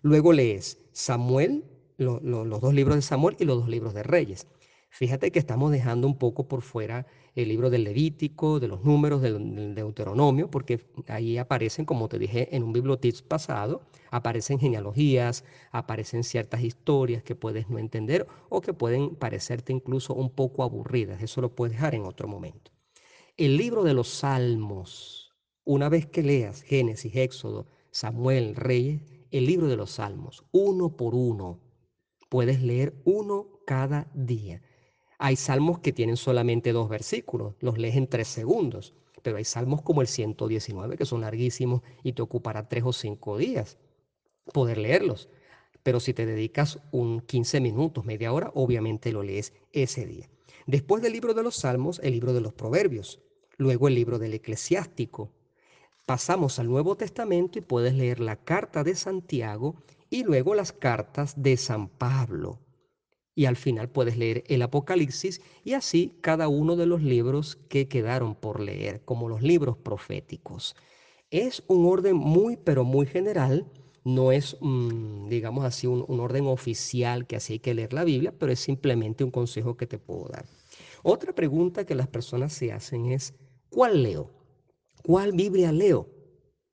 luego 0.00 0.32
lees 0.32 0.78
Samuel, 0.92 1.66
lo, 1.98 2.20
lo, 2.20 2.46
los 2.46 2.62
dos 2.62 2.72
libros 2.72 2.96
de 2.96 3.02
Samuel 3.02 3.36
y 3.38 3.44
los 3.44 3.58
dos 3.58 3.68
libros 3.68 3.92
de 3.92 4.02
Reyes. 4.02 4.46
Fíjate 4.88 5.30
que 5.30 5.38
estamos 5.38 5.72
dejando 5.72 6.06
un 6.06 6.16
poco 6.16 6.48
por 6.48 6.62
fuera 6.62 7.06
el 7.34 7.48
libro 7.48 7.68
del 7.68 7.84
Levítico, 7.84 8.60
de 8.60 8.68
los 8.68 8.82
números, 8.82 9.20
del, 9.20 9.74
Deuteronomio, 9.74 10.50
porque 10.50 10.80
ahí 11.06 11.36
aparecen, 11.36 11.84
como 11.84 12.08
te 12.08 12.18
dije 12.18 12.56
en 12.56 12.62
un 12.62 12.72
bibliotips 12.72 13.20
pasado, 13.20 13.82
aparecen 14.10 14.58
genealogías, 14.58 15.44
aparecen 15.70 16.24
ciertas 16.24 16.62
historias 16.62 17.22
que 17.22 17.34
puedes 17.34 17.68
no 17.68 17.78
entender 17.78 18.26
o 18.48 18.62
que 18.62 18.72
pueden 18.72 19.16
parecerte 19.16 19.70
incluso 19.70 20.14
un 20.14 20.30
poco 20.30 20.62
aburridas. 20.62 21.22
Eso 21.22 21.42
lo 21.42 21.54
puedes 21.54 21.74
dejar 21.74 21.94
en 21.94 22.06
otro 22.06 22.26
momento. 22.26 22.77
El 23.38 23.56
libro 23.56 23.84
de 23.84 23.94
los 23.94 24.08
Salmos, 24.08 25.32
una 25.62 25.88
vez 25.88 26.06
que 26.06 26.24
leas 26.24 26.62
Génesis, 26.62 27.14
Éxodo, 27.14 27.68
Samuel, 27.92 28.56
Reyes, 28.56 29.00
el 29.30 29.46
libro 29.46 29.68
de 29.68 29.76
los 29.76 29.92
Salmos, 29.92 30.44
uno 30.50 30.96
por 30.96 31.14
uno, 31.14 31.60
puedes 32.28 32.60
leer 32.62 33.00
uno 33.04 33.60
cada 33.64 34.10
día. 34.12 34.60
Hay 35.20 35.36
salmos 35.36 35.78
que 35.78 35.92
tienen 35.92 36.16
solamente 36.16 36.72
dos 36.72 36.88
versículos, 36.88 37.54
los 37.60 37.78
lees 37.78 37.94
en 37.94 38.08
tres 38.08 38.26
segundos, 38.26 38.92
pero 39.22 39.36
hay 39.36 39.44
salmos 39.44 39.82
como 39.82 40.00
el 40.00 40.08
119 40.08 40.96
que 40.96 41.06
son 41.06 41.20
larguísimos 41.20 41.82
y 42.02 42.14
te 42.14 42.22
ocupará 42.22 42.68
tres 42.68 42.82
o 42.84 42.92
cinco 42.92 43.38
días 43.38 43.78
poder 44.52 44.78
leerlos. 44.78 45.28
Pero 45.84 46.00
si 46.00 46.12
te 46.12 46.26
dedicas 46.26 46.80
un 46.90 47.20
15 47.20 47.60
minutos, 47.60 48.04
media 48.04 48.32
hora, 48.32 48.50
obviamente 48.56 49.12
lo 49.12 49.22
lees 49.22 49.52
ese 49.70 50.06
día. 50.06 50.28
Después 50.66 51.02
del 51.02 51.12
libro 51.12 51.34
de 51.34 51.44
los 51.44 51.54
salmos, 51.54 52.00
el 52.02 52.14
libro 52.14 52.32
de 52.32 52.40
los 52.40 52.52
proverbios, 52.52 53.22
luego 53.58 53.88
el 53.88 53.94
libro 53.94 54.18
del 54.18 54.34
eclesiástico. 54.34 55.30
Pasamos 56.06 56.58
al 56.58 56.68
Nuevo 56.68 56.96
Testamento 56.96 57.58
y 57.58 57.62
puedes 57.62 57.94
leer 57.94 58.20
la 58.20 58.36
carta 58.36 58.82
de 58.82 58.94
Santiago 58.94 59.76
y 60.08 60.24
luego 60.24 60.54
las 60.54 60.72
cartas 60.72 61.34
de 61.42 61.56
San 61.58 61.88
Pablo 61.88 62.60
y 63.38 63.46
al 63.46 63.54
final 63.54 63.88
puedes 63.88 64.16
leer 64.16 64.42
el 64.48 64.62
Apocalipsis 64.62 65.40
y 65.62 65.74
así 65.74 66.18
cada 66.22 66.48
uno 66.48 66.74
de 66.74 66.86
los 66.86 67.04
libros 67.04 67.54
que 67.68 67.86
quedaron 67.86 68.34
por 68.34 68.58
leer, 68.58 69.02
como 69.04 69.28
los 69.28 69.42
libros 69.42 69.76
proféticos. 69.76 70.74
Es 71.30 71.62
un 71.68 71.86
orden 71.86 72.16
muy, 72.16 72.56
pero 72.56 72.82
muy 72.82 73.06
general, 73.06 73.64
no 74.02 74.32
es, 74.32 74.56
digamos 75.28 75.64
así, 75.64 75.86
un, 75.86 76.04
un, 76.08 76.18
orden 76.18 76.48
oficial 76.48 77.28
que 77.28 77.36
así 77.36 77.52
hay 77.52 77.58
que 77.60 77.74
leer 77.74 77.92
la 77.92 78.02
Biblia, 78.02 78.34
pero 78.36 78.50
es 78.50 78.58
simplemente 78.58 79.22
un 79.22 79.30
consejo 79.30 79.76
que 79.76 79.86
te 79.86 80.00
puedo 80.00 80.26
dar. 80.30 80.44
Otra 81.04 81.32
pregunta 81.32 81.86
que 81.86 81.94
las 81.94 82.08
personas 82.08 82.52
se 82.52 82.72
hacen 82.72 83.06
es, 83.12 83.34
¿cuál 83.70 84.02
leo? 84.02 84.30
¿Cuál 85.02 85.32
Biblia 85.32 85.72
leo? 85.72 86.08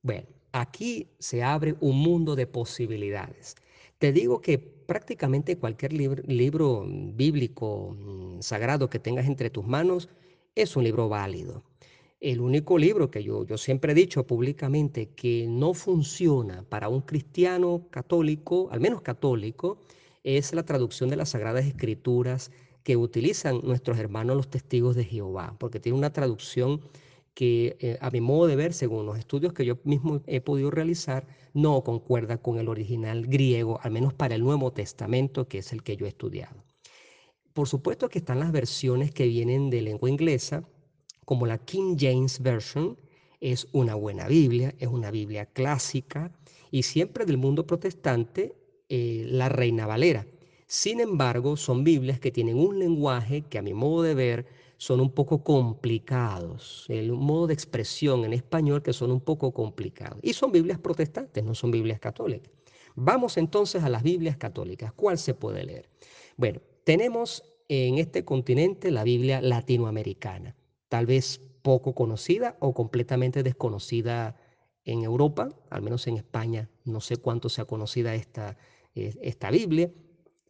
Bueno, 0.02 0.28
aquí 0.52 1.08
se 1.20 1.44
abre 1.44 1.76
un 1.80 1.98
mundo 1.98 2.36
de 2.36 2.48
posibilidades. 2.48 3.56
Te 3.98 4.12
digo 4.12 4.42
que 4.42 4.58
prácticamente 4.58 5.58
cualquier 5.58 5.94
libro, 5.94 6.86
bíblico 6.88 7.96
mm, 7.98 8.42
sagrado 8.42 8.90
que 8.90 9.00
tengas 9.00 9.26
entre 9.26 9.50
tus 9.50 9.66
manos 9.66 10.10
es 10.54 10.76
un 10.76 10.84
libro 10.84 11.10
válido. 11.10 11.64
El 12.20 12.40
único 12.40 12.78
libro 12.78 13.12
que 13.12 13.24
yo, 13.24 13.46
yo 13.46 13.58
siempre 13.58 13.92
he 13.92 13.96
dicho 13.96 14.26
públicamente 14.26 15.10
que 15.10 15.48
no 15.48 15.74
funciona 15.74 16.64
para 16.64 16.90
un 16.90 17.02
cristiano 17.02 17.88
católico, 17.90 18.70
al 18.72 18.80
menos 18.80 19.02
católico, 19.02 19.80
es 20.24 20.54
la 20.54 20.64
traducción 20.64 21.10
de 21.10 21.18
las 21.18 21.30
Sagradas 21.30 21.66
Escrituras 21.66 22.52
que 22.86 22.96
utilizan 22.98 23.62
nuestros 23.64 23.98
hermanos 23.98 24.38
los 24.38 24.48
testigos 24.48 24.96
de 24.96 25.06
Jehová, 25.06 25.56
porque 25.58 25.80
tiene 25.80 25.98
una 25.98 26.14
traducción 26.14 26.82
que 27.34 27.78
eh, 27.80 27.98
a 28.00 28.12
mi 28.12 28.22
modo 28.22 28.46
de 28.46 28.56
ver, 28.56 28.74
según 28.74 29.08
los 29.08 29.18
estudios 29.18 29.54
que 29.54 29.66
yo 29.66 29.80
mismo 29.86 30.22
he 30.28 30.40
podido 30.40 30.70
realizar, 30.70 31.26
no 31.56 31.84
concuerda 31.84 32.38
con 32.38 32.60
el 32.60 32.70
original 32.70 33.26
griego, 33.26 33.80
al 33.82 33.90
menos 33.90 34.14
para 34.14 34.36
el 34.36 34.44
Nuevo 34.44 34.72
Testamento, 34.72 35.48
que 35.48 35.58
es 35.58 35.74
el 35.74 35.82
que 35.82 35.98
yo 35.98 36.06
he 36.06 36.10
estudiado. 36.10 36.64
Por 37.54 37.68
supuesto 37.68 38.08
que 38.08 38.20
están 38.20 38.40
las 38.40 38.52
versiones 38.52 39.12
que 39.12 39.26
vienen 39.26 39.72
de 39.72 39.82
lengua 39.82 40.08
inglesa, 40.08 40.64
como 41.26 41.48
la 41.48 41.58
King 41.58 41.98
James 42.00 42.40
Version, 42.40 43.00
es 43.42 43.68
una 43.72 43.96
buena 43.96 44.28
Biblia, 44.28 44.76
es 44.78 44.90
una 44.90 45.10
Biblia 45.10 45.48
clásica 45.48 46.32
y 46.70 46.84
siempre 46.84 47.26
del 47.26 47.40
mundo 47.40 47.66
protestante, 47.66 48.56
eh, 48.90 49.26
la 49.28 49.50
Reina 49.50 49.88
Valera. 49.88 50.28
Sin 50.68 51.00
embargo, 51.00 51.58
son 51.58 51.84
Biblias 51.84 52.20
que 52.20 52.32
tienen 52.32 52.58
un 52.58 52.80
lenguaje 52.80 53.44
que 53.44 53.58
a 53.58 53.62
mi 53.62 53.74
modo 53.74 54.02
de 54.02 54.16
ver 54.16 54.46
son 54.78 55.00
un 55.00 55.12
poco 55.12 55.44
complicados, 55.44 56.86
el 56.90 57.12
modo 57.12 57.48
de 57.48 57.54
expresión 57.54 58.26
en 58.26 58.34
español 58.34 58.82
que 58.82 58.94
son 58.94 59.12
un 59.12 59.22
poco 59.22 59.54
complicados. 59.54 60.20
Y 60.22 60.34
son 60.34 60.52
Biblias 60.52 60.80
protestantes, 60.80 61.44
no 61.44 61.56
son 61.56 61.72
Biblias 61.72 62.00
católicas. 62.00 62.52
Vamos 62.96 63.38
entonces 63.38 63.84
a 63.84 63.90
las 63.90 64.04
Biblias 64.04 64.38
católicas. 64.38 64.92
¿Cuál 64.94 65.18
se 65.18 65.34
puede 65.34 65.64
leer? 65.66 65.90
Bueno, 66.38 66.62
tenemos 66.84 67.44
en 67.68 67.98
este 67.98 68.26
continente 68.26 68.92
la 68.92 69.04
Biblia 69.04 69.42
latinoamericana, 69.42 70.56
tal 70.88 71.06
vez 71.06 71.42
poco 71.62 71.96
conocida 71.96 72.58
o 72.60 72.74
completamente 72.74 73.44
desconocida 73.44 74.38
en 74.84 75.04
Europa, 75.04 75.50
al 75.70 75.82
menos 75.82 76.06
en 76.08 76.18
España, 76.18 76.70
no 76.84 77.02
sé 77.02 77.18
cuánto 77.18 77.50
sea 77.50 77.66
conocida 77.66 78.14
esta, 78.14 78.58
eh, 78.94 79.16
esta 79.22 79.50
Biblia, 79.50 79.92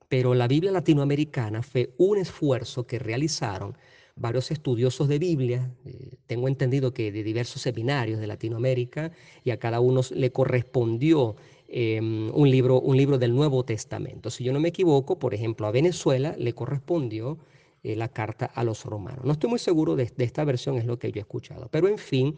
pero 0.09 0.33
la 0.33 0.47
Biblia 0.47 0.71
latinoamericana 0.71 1.61
fue 1.63 1.93
un 1.97 2.17
esfuerzo 2.17 2.85
que 2.85 2.99
realizaron 2.99 3.75
varios 4.15 4.49
estudiosos 4.51 5.07
de 5.07 5.19
Biblia, 5.19 5.71
eh, 5.85 6.15
tengo 6.25 6.47
entendido 6.47 6.93
que 6.93 7.11
de 7.11 7.23
diversos 7.23 7.61
seminarios 7.61 8.19
de 8.19 8.27
Latinoamérica, 8.27 9.11
y 9.43 9.51
a 9.51 9.59
cada 9.59 9.79
uno 9.81 10.01
le 10.11 10.31
correspondió 10.31 11.35
em, 11.67 12.31
un, 12.33 12.49
libro, 12.49 12.79
un 12.79 12.95
libro 12.95 13.17
del 13.17 13.35
Nuevo 13.35 13.65
Testamento. 13.65 14.29
Si 14.29 14.43
yo 14.43 14.53
no 14.53 14.59
me 14.59 14.69
equivoco, 14.69 15.19
por 15.19 15.33
ejemplo, 15.33 15.67
a 15.67 15.71
Venezuela 15.71 16.35
le 16.37 16.53
correspondió 16.53 17.37
eh, 17.83 17.95
la 17.95 18.07
carta 18.07 18.45
a 18.45 18.63
los 18.63 18.85
romanos. 18.85 19.25
No 19.25 19.33
estoy 19.33 19.49
muy 19.49 19.59
seguro 19.59 19.95
de, 19.95 20.05
de 20.15 20.23
esta 20.23 20.45
versión, 20.45 20.77
es 20.77 20.85
lo 20.85 20.97
que 20.97 21.11
yo 21.11 21.19
he 21.19 21.21
escuchado, 21.21 21.67
pero 21.69 21.89
en 21.89 21.97
fin, 21.97 22.35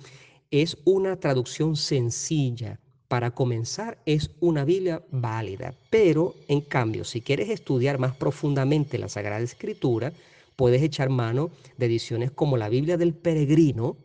es 0.49 0.77
una 0.85 1.19
traducción 1.19 1.75
sencilla. 1.75 2.79
Para 3.07 3.31
comenzar, 3.31 3.99
es 4.05 4.31
una 4.41 4.65
Biblia 4.65 5.01
válida, 5.11 5.73
pero 5.89 6.35
en 6.49 6.59
cambio, 6.59 7.05
si 7.05 7.21
quieres 7.21 7.49
estudiar 7.49 7.99
más 7.99 8.15
profundamente 8.17 8.97
la 8.97 9.07
Sagrada 9.07 9.41
Escritura, 9.41 10.11
puedes 10.57 10.81
echar 10.81 11.09
mano 11.09 11.51
de 11.77 11.85
ediciones 11.85 12.31
como 12.31 12.57
la 12.57 12.67
Biblia 12.67 12.97
del 12.97 13.13
Peregrino, 13.13 13.95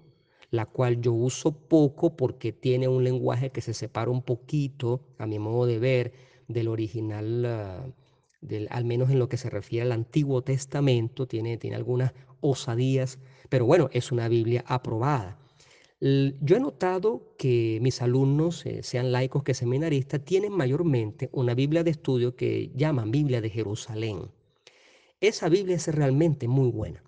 la 0.51 0.67
cual 0.67 1.01
yo 1.01 1.13
uso 1.13 1.51
poco 1.51 2.15
porque 2.17 2.53
tiene 2.53 2.87
un 2.87 3.03
lenguaje 3.03 3.51
que 3.51 3.61
se 3.61 3.75
separa 3.75 4.11
un 4.11 4.23
poquito, 4.23 5.01
a 5.19 5.27
mi 5.27 5.41
modo 5.41 5.67
de 5.67 5.81
ver, 5.81 6.13
del 6.47 6.69
original, 6.69 7.45
ah, 7.45 7.87
del, 8.41 8.69
al 8.71 8.85
menos 8.85 9.11
en 9.11 9.19
lo 9.19 9.29
que 9.29 9.37
se 9.37 9.51
refiere 9.51 9.87
al 9.87 9.93
Antiguo 9.93 10.43
Testamento, 10.43 11.27
tiene, 11.27 11.57
tiene 11.57 11.75
algunas 11.75 12.13
osadías, 12.41 13.19
pero 13.49 13.67
bueno, 13.67 13.89
es 13.93 14.13
una 14.13 14.29
Biblia 14.29 14.63
aprobada. 14.69 15.42
Yo 16.05 16.57
he 16.57 16.59
notado 16.61 17.37
que 17.39 17.79
mis 17.81 18.03
alumnos, 18.03 18.67
eh, 18.67 18.83
sean 18.83 19.13
laicos 19.13 19.45
que 19.45 19.55
seminaristas, 19.55 20.25
tienen 20.25 20.51
mayormente 20.51 21.29
una 21.31 21.55
Biblia 21.55 21.85
de 21.85 21.93
estudio 21.93 22.35
que 22.35 22.73
llaman 22.75 23.13
Biblia 23.13 23.41
de 23.41 23.49
Jerusalén. 23.49 24.23
Esa 25.21 25.49
Biblia 25.49 25.77
es 25.77 25.87
realmente 25.87 26.49
muy 26.49 26.73
buena. 26.73 27.05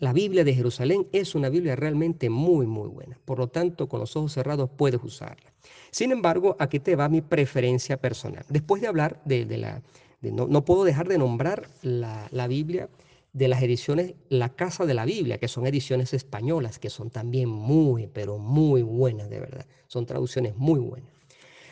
La 0.00 0.12
Biblia 0.12 0.42
de 0.42 0.54
Jerusalén 0.54 1.06
es 1.12 1.36
una 1.36 1.50
Biblia 1.50 1.76
realmente 1.76 2.30
muy, 2.30 2.66
muy 2.66 2.88
buena. 2.88 3.16
Por 3.24 3.38
lo 3.38 3.46
tanto, 3.46 3.88
con 3.88 4.00
los 4.00 4.16
ojos 4.16 4.32
cerrados 4.32 4.68
puedes 4.76 5.00
usarla. 5.04 5.52
Sin 5.92 6.10
embargo, 6.10 6.56
aquí 6.58 6.80
te 6.80 6.96
va 6.96 7.08
mi 7.08 7.20
preferencia 7.20 7.96
personal. 7.96 8.44
Después 8.48 8.82
de 8.82 8.88
hablar 8.88 9.22
de, 9.24 9.46
la, 9.56 9.82
no, 10.20 10.64
puedo 10.64 10.82
dejar 10.82 11.06
de 11.06 11.16
nombrar 11.16 11.68
la 11.82 12.48
Biblia 12.48 12.88
de 13.32 13.48
las 13.48 13.62
ediciones 13.62 14.14
La 14.28 14.50
Casa 14.50 14.84
de 14.84 14.94
la 14.94 15.04
Biblia, 15.04 15.38
que 15.38 15.48
son 15.48 15.66
ediciones 15.66 16.12
españolas, 16.12 16.78
que 16.78 16.90
son 16.90 17.10
también 17.10 17.48
muy, 17.48 18.06
pero 18.06 18.38
muy 18.38 18.82
buenas, 18.82 19.30
de 19.30 19.40
verdad. 19.40 19.66
Son 19.86 20.04
traducciones 20.06 20.56
muy 20.56 20.80
buenas. 20.80 21.10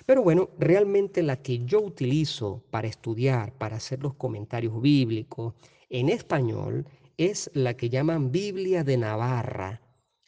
Pero 0.07 0.23
bueno, 0.23 0.51
realmente 0.59 1.23
la 1.23 1.37
que 1.43 1.65
yo 1.65 1.81
utilizo 1.81 2.65
para 2.71 2.89
estudiar, 2.89 3.53
para 3.53 3.77
hacer 3.77 4.03
los 4.03 4.15
comentarios 4.15 4.81
bíblicos 4.81 5.55
en 5.89 6.09
español, 6.09 6.87
es 7.17 7.51
la 7.53 7.75
que 7.75 7.91
llaman 7.91 8.33
Biblia 8.33 8.83
de 8.83 8.97
Navarra. 8.97 9.83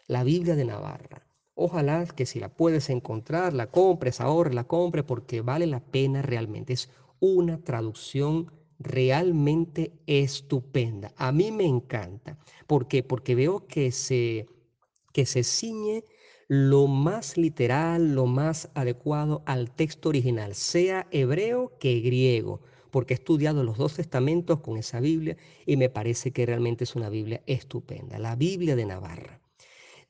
La 0.07 0.25
Biblia 0.25 0.55
de 0.55 0.67
Navarra. 0.67 1.27
Ojalá 1.55 2.05
que 2.07 2.27
si 2.27 2.39
la 2.41 2.51
puedes 2.51 2.91
encontrar, 2.91 3.55
la 3.55 3.69
compres 3.69 4.21
ahora, 4.21 4.53
la 4.53 4.65
compres, 4.65 5.05
porque 5.05 5.41
vale 5.41 5.67
la 5.67 5.81
pena 5.81 6.21
realmente. 6.21 6.75
Es 6.75 6.91
una 7.21 7.59
traducción 7.59 8.51
realmente 8.79 9.93
estupenda. 10.07 11.12
A 11.17 11.33
mí 11.33 11.50
me 11.50 11.64
encanta. 11.64 12.38
¿Por 12.67 12.88
qué? 12.88 13.02
Porque 13.02 13.35
veo 13.35 13.67
que 13.67 13.93
se, 13.93 14.47
que 15.12 15.26
se 15.26 15.45
ciñe 15.45 16.05
lo 16.49 16.87
más 16.87 17.38
literal, 17.38 18.14
lo 18.14 18.26
más 18.26 18.71
adecuado 18.75 19.43
al 19.47 19.71
texto 19.71 20.11
original, 20.11 20.55
sea 20.55 21.07
hebreo 21.11 21.79
que 21.79 22.00
griego, 22.00 22.61
porque 22.91 23.14
he 23.14 23.17
estudiado 23.17 23.64
los 23.64 23.79
dos 23.79 23.95
testamentos 23.95 24.61
con 24.61 24.76
esa 24.76 25.00
Biblia 25.00 25.37
y 25.64 25.79
me 25.79 25.88
parece 25.88 26.31
que 26.33 26.45
realmente 26.45 26.85
es 26.85 26.95
una 26.95 27.09
Biblia 27.09 27.43
estupenda, 27.47 28.19
la 28.19 28.37
Biblia 28.37 28.76
de 28.76 28.85
Navarra. 28.85 29.41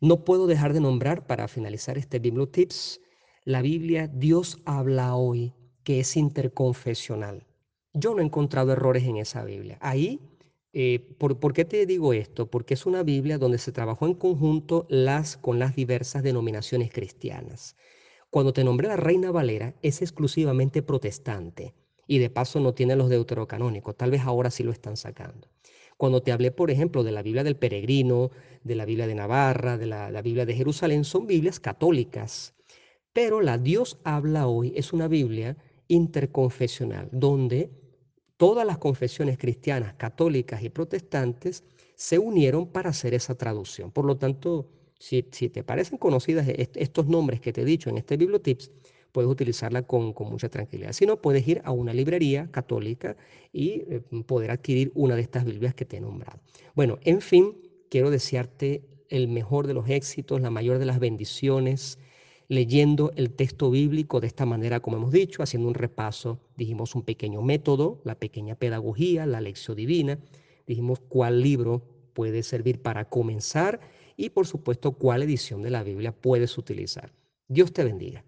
No 0.00 0.24
puedo 0.24 0.48
dejar 0.48 0.72
de 0.72 0.80
nombrar, 0.80 1.28
para 1.28 1.46
finalizar 1.46 1.96
este 1.96 2.18
Bibliotips, 2.18 3.00
la 3.44 3.62
Biblia 3.62 4.08
Dios 4.08 4.60
habla 4.64 5.14
hoy, 5.14 5.54
que 5.84 6.00
es 6.00 6.16
interconfesional. 6.16 7.46
Yo 7.94 8.14
no 8.14 8.22
he 8.22 8.24
encontrado 8.24 8.72
errores 8.72 9.04
en 9.04 9.16
esa 9.16 9.44
Biblia. 9.44 9.78
Ahí, 9.80 10.20
eh, 10.72 11.14
¿por, 11.18 11.52
qué 11.52 11.66
te 11.66 11.84
digo 11.84 12.14
esto? 12.14 12.50
Porque 12.50 12.74
es 12.74 12.86
una 12.86 13.02
Biblia 13.02 13.36
donde 13.36 13.58
se 13.58 13.72
trabajó 13.72 14.06
en 14.06 14.14
conjunto 14.14 14.86
las, 14.88 15.36
con 15.36 15.58
las 15.58 15.76
diversas 15.76 16.22
denominaciones 16.22 16.90
cristianas. 16.90 17.76
Cuando 18.30 18.54
te 18.54 18.64
nombré 18.64 18.88
la 18.88 18.96
Reina 18.96 19.30
Valera, 19.30 19.74
es 19.82 20.00
exclusivamente 20.00 20.82
protestante 20.82 21.74
y 22.06 22.18
de 22.18 22.30
paso 22.30 22.60
no 22.60 22.72
tiene 22.72 22.96
los 22.96 23.10
deuterocanónicos. 23.10 23.96
Tal 23.96 24.10
vez 24.10 24.22
ahora 24.22 24.50
sí 24.50 24.62
lo 24.62 24.72
están 24.72 24.96
sacando. 24.96 25.48
Cuando 25.98 26.22
te 26.22 26.32
hablé, 26.32 26.50
por 26.50 26.70
ejemplo, 26.70 27.04
de 27.04 27.12
la 27.12 27.22
Biblia 27.22 27.44
del 27.44 27.56
Peregrino, 27.56 28.30
de 28.64 28.74
la 28.74 28.86
Biblia 28.86 29.06
de 29.06 29.14
Navarra, 29.14 29.76
de 29.76 29.86
la, 29.86 30.10
la 30.10 30.22
Biblia 30.22 30.46
de 30.46 30.54
Jerusalén, 30.54 31.04
son 31.04 31.26
Biblias 31.26 31.60
católicas. 31.60 32.54
Pero 33.12 33.42
la 33.42 33.58
Dios 33.58 33.98
habla 34.02 34.46
hoy 34.46 34.72
es 34.74 34.94
una 34.94 35.08
Biblia 35.08 35.58
interconfesional, 35.88 37.10
donde 37.12 37.81
todas 38.42 38.66
las 38.66 38.78
confesiones 38.78 39.38
cristianas, 39.38 39.94
católicas 39.94 40.64
y 40.64 40.68
protestantes 40.68 41.62
se 41.94 42.18
unieron 42.18 42.66
para 42.66 42.90
hacer 42.90 43.14
esa 43.14 43.36
traducción. 43.36 43.92
Por 43.92 44.04
lo 44.04 44.16
tanto, 44.16 44.68
si, 44.98 45.22
te 45.22 45.62
parecen 45.62 45.96
conocidas 45.96 46.48
estos 46.48 47.06
nombres 47.06 47.40
que 47.40 47.52
te 47.52 47.62
he 47.62 47.64
dicho 47.64 47.88
en 47.88 47.98
este 47.98 48.16
Bibliotips, 48.16 48.72
puedes 49.12 49.30
utilizarla 49.30 49.82
con, 49.82 50.12
mucha 50.28 50.48
tranquilidad. 50.48 50.92
Si 50.92 51.06
no, 51.06 51.22
puedes 51.22 51.46
ir 51.46 51.62
a 51.62 51.70
una 51.70 51.94
librería 51.94 52.50
católica 52.50 53.16
y 53.52 53.84
eh, 53.88 54.02
poder 54.26 54.50
adquirir 54.50 54.90
una 54.96 55.14
de 55.14 55.22
estas 55.22 55.44
Biblias 55.44 55.76
que 55.76 55.84
te 55.84 55.98
he 55.98 56.00
nombrado. 56.00 56.40
Bueno, 56.74 56.98
en 57.02 57.20
fin, 57.20 57.56
quiero 57.90 58.10
desearte 58.10 58.82
el 59.08 59.28
mejor 59.28 59.68
de 59.68 59.74
los 59.74 59.88
éxitos, 59.88 60.40
la 60.40 60.50
mayor 60.50 60.80
de 60.80 60.86
las 60.86 60.98
bendiciones 60.98 61.96
leyendo 62.52 63.12
el 63.16 63.30
texto 63.30 63.70
bíblico 63.70 64.20
de 64.20 64.26
esta 64.26 64.44
manera, 64.44 64.80
como 64.80 64.98
hemos 64.98 65.10
dicho, 65.10 65.42
haciendo 65.42 65.68
un 65.68 65.74
repaso, 65.74 66.38
dijimos 66.54 66.94
un 66.94 67.00
pequeño 67.00 67.40
método, 67.40 68.02
la 68.04 68.14
pequeña 68.14 68.56
pedagogía, 68.56 69.24
la 69.24 69.40
lección 69.40 69.74
divina, 69.74 70.18
dijimos 70.66 71.00
cuál 71.08 71.40
libro 71.40 71.82
puede 72.12 72.42
servir 72.42 72.82
para 72.82 73.06
comenzar 73.06 73.80
y 74.18 74.28
por 74.28 74.46
supuesto 74.46 74.92
cuál 74.92 75.22
edición 75.22 75.62
de 75.62 75.70
la 75.70 75.82
Biblia 75.82 76.12
puedes 76.12 76.58
utilizar. 76.58 77.10
Dios 77.48 77.72
te 77.72 77.84
bendiga. 77.84 78.22